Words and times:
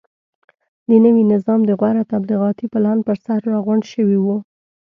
د 0.89 0.91
نوي 1.05 1.23
نظام 1.33 1.61
د 1.65 1.71
غوره 1.79 2.03
تبلیغاتي 2.13 2.65
پلان 2.73 2.97
پرسر 3.07 3.39
راغونډ 3.53 3.83
شوي 3.93 4.17
وو. 4.21 4.37